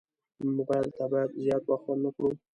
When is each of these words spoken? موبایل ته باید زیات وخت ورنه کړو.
موبایل 0.57 0.87
ته 0.97 1.03
باید 1.11 1.29
زیات 1.43 1.63
وخت 1.67 1.85
ورنه 1.87 2.09
کړو. 2.15 2.29